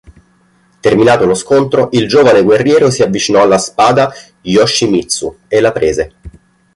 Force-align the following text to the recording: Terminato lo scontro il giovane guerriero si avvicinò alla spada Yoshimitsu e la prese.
Terminato 0.79 1.27
lo 1.27 1.35
scontro 1.35 1.89
il 1.91 2.07
giovane 2.07 2.41
guerriero 2.41 2.89
si 2.89 3.03
avvicinò 3.03 3.43
alla 3.43 3.59
spada 3.59 4.11
Yoshimitsu 4.41 5.41
e 5.47 5.61
la 5.61 5.71
prese. 5.71 6.13